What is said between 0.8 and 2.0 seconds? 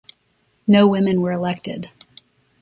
women were elected.